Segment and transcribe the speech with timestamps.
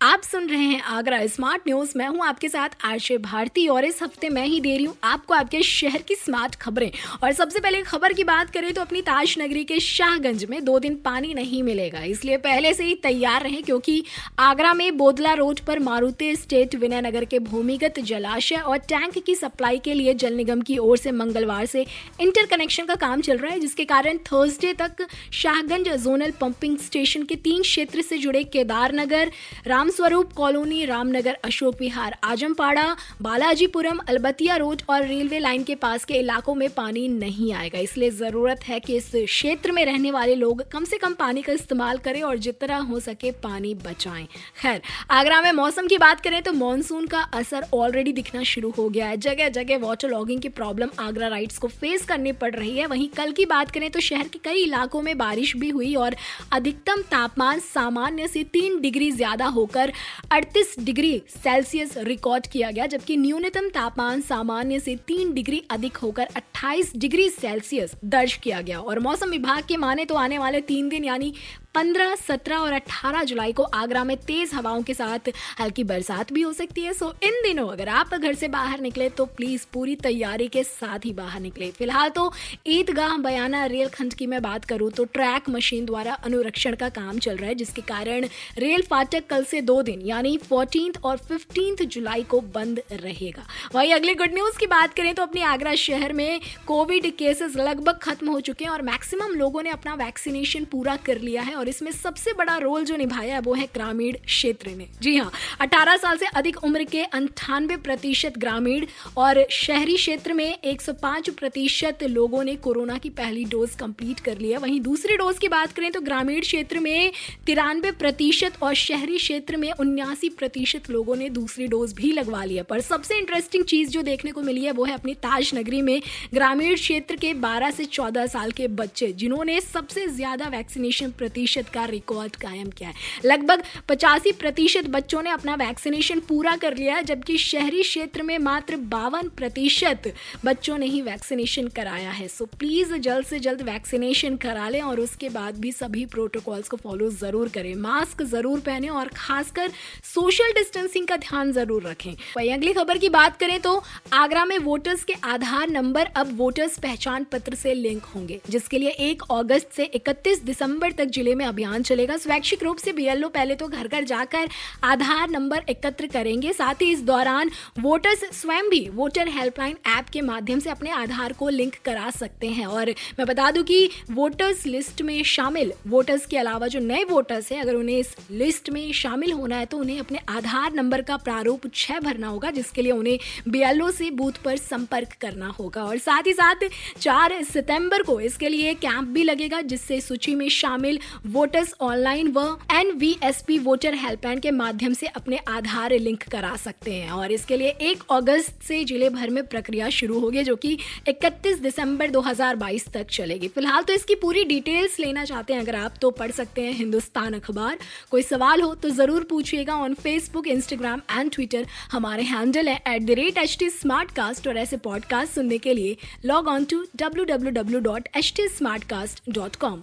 [0.00, 4.02] आप सुन रहे हैं आगरा स्मार्ट न्यूज़ मैं हूँ आपके साथ आशय भारती और इस
[4.02, 6.90] हफ़्ते मैं ही दे रही हूँ आपको आपके शहर की स्मार्ट खबरें।
[7.22, 10.78] और सबसे पहले खबर की बात करें तो अपनी ताज नगरी के शाहगंज में दो
[10.78, 14.02] दिन पानी नहीं मिलेगा। इसलिए पहले से ही तैयार रहें क्योंकि
[14.38, 19.78] आगरा में बोदला रोड पर मारुति स्टेट विनयनगर के भूमिगत जलाशय और टैंक की सप्लाई
[19.78, 21.84] के लिए जल निगम की ओर से मंगलवार से
[22.20, 27.22] इंटर कनेक्शन का काम चल रहा है, जिसके कारण थर्सडे तक शाहगंज जोनल पंपिंग स्टेशन
[27.22, 29.32] के तीन क्षेत्र से जुड़े केदारनगर,
[29.66, 32.84] राम रामस्वरूप कॉलोनी, रामनगर, अशोक विहार, आजमपाड़ा,
[33.22, 38.10] बालाजीपुरम, अलबतिया रोड और रेलवे लाइन के पास के इलाकों में पानी नहीं आएगा। इसलिए
[38.10, 41.98] ज़रूरत है कि इस क्षेत्र में रहने वाले लोग कम से कम पानी का इस्तेमाल
[41.98, 46.52] करें और जितना हो सके पानी बचाएँ। खैर, आगरा में मौसम की बात करें तो
[46.54, 50.90] मानसून का असर ऑलरेडी दिखना शुरू हो गया है। जगह जगह वाटर लॉगिंग की प्रॉब्लम
[50.98, 54.28] आगरा राइड्स को फेस करनी पड़ रही है। वहीं कल की बात करें तो शहर
[54.28, 56.16] के कई इलाकों में बारिश भी हुई और
[56.52, 59.92] अधिकतम तापमान सामान्य से तीन डिग्री ज़्यादा होकर होकर
[60.32, 66.28] 38 डिग्री सेल्सियस रिकॉर्ड किया गया, जबकि न्यूनतम तापमान सामान्य से 3 डिग्री अधिक होकर
[66.36, 70.88] 28 डिग्री सेल्सियस दर्ज किया गया। और मौसम विभाग के माने तो आने वाले तीन
[70.88, 71.32] दिन, यानी
[71.78, 75.28] 15, 17 और 18 जुलाई को आगरा में तेज हवाओं के साथ
[75.60, 79.08] हल्की बरसात भी हो सकती है। सो इन दिनों अगर आप घर से बाहर निकले
[79.10, 82.32] तो प्लीज़ पूरी तैयारी के साथ ही बाहर निकले। फ़िलहाल तो
[82.66, 87.18] ईदगाह बयाना रेल खंड की मैं बात करूँ तो ट्रैक मशीन द्वारा अनुरक्षण का काम
[87.18, 88.26] चल रहा है जिसके कारण
[88.58, 93.92] रेल फाटक कल से दो दिन यानी फोर्टीन और फिफ्टींथ जुलाई को बंद रहेगा। वही
[93.92, 98.30] अगली गुड न्यूज़ की बात करें तो अपने आगरा शहर में कोविड केसेस लगभग खत्म
[98.30, 101.90] हो चुके हैं और मैक्सिमम लोगों ने अपना वैक्सीनेशन पूरा कर लिया है और इसमें
[101.92, 105.30] सबसे बड़ा रोल जो निभाया है वो है ग्रामीण क्षेत्र ने। जी हाँ
[105.60, 112.02] 18 साल से अधिक उम्र के अंठानवे प्रतिशत ग्रामीण और शहरी क्षेत्र में 105 प्रतिशत
[112.04, 115.90] लोगों ने कोरोना की पहली डोज कंप्लीट कर लिया। वहीं दूसरी डोज की बात करें
[115.92, 117.12] तो ग्रामीण क्षेत्र में
[117.46, 122.62] तिरानवे प्रतिशत और शहरी क्षेत्र में उन्यासी प्रतिशत लोगों ने दूसरी डोज भी लगवा लिया
[122.62, 126.00] पर सबसे इंटरेस्टिंग चीज़ जो देखने को मिली है वो है अपनी ताज नगरी में
[126.34, 131.72] ग्रामीण क्षेत्र के 12 से 14 साल के बच्चे, जिन्होंने सबसे ज़्यादा वैक्सीनेशन प्रतिशत प्रतिशत
[131.74, 132.94] का रिकॉर्ड कायम किया है।
[133.24, 138.38] लगभग पचासी प्रतिशत बच्चों ने अपना वैक्सीनेशन पूरा कर लिया है, जबकि शहरी क्षेत्र में
[138.40, 140.12] मात्र बावन प्रतिशत
[140.44, 145.00] बच्चों ने ही वैक्सीनेशन कराया है। सो प्लीज़ जल्द से जल्द वैक्सीनेशन करा लें और
[145.00, 149.70] उसके बाद भी सभी प्रोटोकॉल्स को फॉलो ज़रूर करें। मास्क ज़रूर पहने और खासकर
[150.04, 153.82] सोशल डिस्टेंसिंग का ध्यान ज़रूर रखें। वही अगली खबर की बात करें तो
[154.14, 158.90] आगरा में वोटर्स के आधार नंबर अब वोटर्स पहचान पत्र से लिंक होंगे, जिसके लिए
[159.00, 163.54] एक अगस्त से 31 दिसंबर तक ज़िले में अभियान चलेगा। स्वैच्छिक रूप से बीएलओ पहले
[163.54, 164.48] तो घर घर जाकर
[164.84, 167.50] आधार नंबर एकत्र करेंगे। साथ ही इस दौरान
[167.80, 172.48] वोटर्स स्वयं भी वोटर हेल्पलाइन ऐप के माध्यम से अपने आधार को लिंक करा सकते
[172.48, 177.04] हैं। और मैं बता दूँ कि वोटर्स लिस्ट में शामिल, वोटर्स के अलावा जो नए
[177.04, 181.02] वोटर्स हैं, अगर उन्हें इस लिस्ट में शामिल होना है तो उन्हें अपने आधार नंबर
[181.02, 183.18] का प्रारूप छह भरना होगा, जिसके लिए उन्हें
[183.48, 186.68] बीएलओ से बूथ पर संपर्क करना होगा। और साथ ही साथ
[187.00, 192.42] चार सितंबर को इसके लिए कैंप भी लगेगा, जिससे सूची में शामिल वोटर्स ऑनलाइन व
[192.72, 197.10] N V S P voter helpline के माध्यम से अपने आधार लिंक करा सकते हैं।
[197.10, 200.78] और इसके लिए एक अगस्त से ज़िले भर में प्रक्रिया शुरू होगी, जो कि
[201.08, 205.94] 31 दिसंबर 2022 तक चलेगी। फ़िलहाल तो इसकी पूरी डिटेल्स लेना चाहते हैं, अगर आप
[206.00, 207.78] तो पढ़ सकते हैं हिंदुस्तान अखबार।
[208.10, 213.02] कोई सवाल हो तो ज़रूर पूछिएगा on Facebook Instagram and Twitter हमारे हैंडल है at
[213.02, 213.70] the rate H T
[214.12, 218.32] smartcast और ऐसे पॉडकास्ट सुनने के लिए log on to W W W dot H
[218.36, 218.48] T
[218.84, 219.82] smartcast dot com